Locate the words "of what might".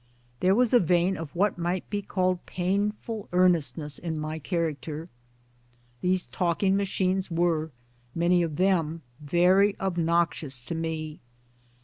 1.15-1.87